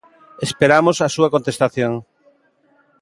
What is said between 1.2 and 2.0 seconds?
contestación.